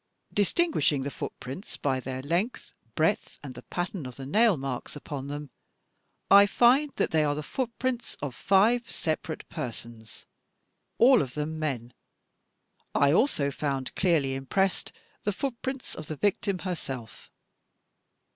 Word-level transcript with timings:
"Distinguishing 0.33 1.03
the 1.03 1.11
bootprints 1.11 1.79
by 1.79 1.99
their 1.99 2.23
length, 2.23 2.73
breadth, 2.95 3.37
and 3.43 3.53
the 3.53 3.61
pattern 3.61 4.07
of 4.07 4.15
the 4.15 4.25
nail 4.25 4.57
marks 4.57 4.95
upon 4.95 5.27
them, 5.27 5.51
I 6.31 6.47
find 6.47 6.91
that 6.95 7.11
they 7.11 7.23
are 7.23 7.35
the 7.35 7.43
foot 7.43 7.77
prints 7.77 8.17
of 8.19 8.33
five 8.33 8.89
separate 8.89 9.47
persons, 9.49 10.25
all 10.97 11.21
of 11.21 11.35
them 11.35 11.59
men. 11.59 11.93
I 12.95 13.11
also 13.13 13.51
found, 13.51 13.93
clearly 13.93 14.33
impressed, 14.33 14.91
the 15.21 15.31
footprints 15.31 15.93
of 15.93 16.07
the 16.07 16.15
victim 16.15 16.57
herself. 16.65 17.29